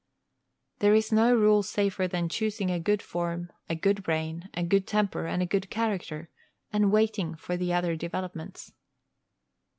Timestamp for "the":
7.55-7.71